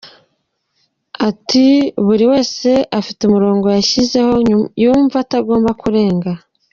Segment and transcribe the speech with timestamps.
[1.29, 1.67] Ati
[2.05, 2.69] “Buri wese
[2.99, 4.33] afite umurongo yashyizeho
[4.81, 6.31] yumva atagomba kurenga.